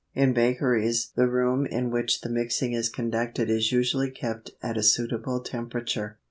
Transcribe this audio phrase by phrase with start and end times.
[0.15, 4.81] In bakeries the room in which the mixing is conducted is usually kept at a
[4.81, 6.17] suitable temperature.